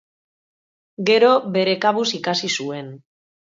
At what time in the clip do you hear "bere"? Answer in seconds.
1.59-1.77